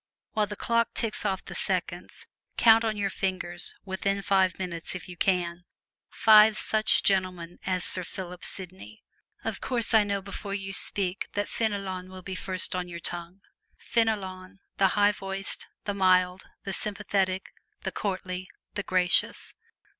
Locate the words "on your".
2.83-3.11, 12.75-12.99